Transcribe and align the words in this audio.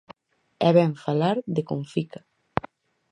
E 0.67 0.69
vén 0.75 0.91
falar 1.05 1.37
de 1.55 1.61
Comfica. 1.71 2.19